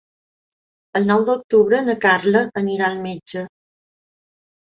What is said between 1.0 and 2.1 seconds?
nou d'octubre na